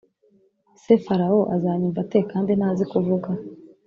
Se 0.83 0.93
farawo 1.05 1.41
azanyumva 1.55 1.99
ate 2.05 2.19
kandi 2.31 2.51
ntazi 2.59 2.83
kuvuga 2.91 3.29